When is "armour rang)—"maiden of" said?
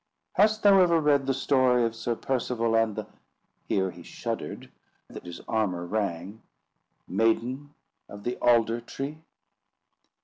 5.47-8.23